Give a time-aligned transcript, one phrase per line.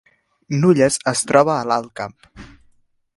[0.61, 2.17] Nulles es troba a l’Alt Camp